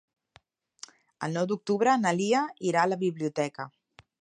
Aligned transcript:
El 1.27 1.35
nou 1.39 1.45
d'octubre 1.51 1.95
na 2.05 2.15
Lia 2.21 2.41
irà 2.71 2.87
a 2.89 2.93
la 2.95 3.01
biblioteca. 3.07 3.71